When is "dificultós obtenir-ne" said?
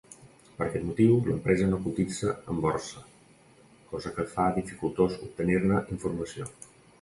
4.57-5.85